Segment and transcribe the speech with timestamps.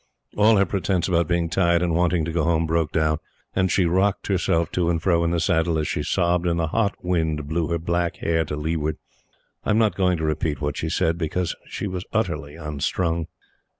[0.35, 3.19] All her pretence about being tired and wanting to go home broke down,
[3.55, 6.69] and she rocked herself to and fro in the saddle as she sobbed, and the
[6.73, 8.97] hot wind blew her black hair to leeward.
[9.63, 13.27] I am not going to repeat what she said, because she was utterly unstrung.